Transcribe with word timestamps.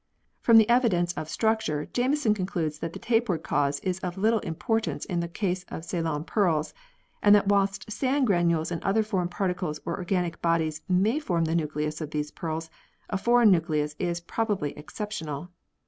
From 0.39 0.57
the 0.57 0.67
evidence 0.67 1.13
of 1.13 1.29
structure 1.29 1.85
Jameson 1.93 2.33
concludes 2.33 2.79
that 2.79 2.93
the 2.93 2.97
tapeworm 2.97 3.41
cause 3.43 3.79
is 3.81 3.99
of 3.99 4.17
little 4.17 4.39
importance 4.39 5.05
in 5.05 5.19
the 5.19 5.27
case 5.27 5.63
of 5.69 5.85
Ceylon 5.85 6.23
pearls, 6.23 6.73
and 7.21 7.35
that 7.35 7.47
whilst 7.49 7.91
sand 7.91 8.25
grains 8.25 8.71
and 8.71 8.83
other 8.83 9.03
foreign 9.03 9.27
particles 9.29 9.79
or 9.85 9.99
organic 9.99 10.41
bodies 10.41 10.81
may 10.89 11.19
form 11.19 11.45
the 11.45 11.53
nucleus 11.53 12.01
of 12.01 12.09
these 12.09 12.31
pearls, 12.31 12.71
a 13.11 13.17
foreign 13.19 13.51
nucleus 13.51 13.95
is 13.99 14.21
prob 14.21 14.49
ably 14.49 14.71
exceptional. 14.75 15.49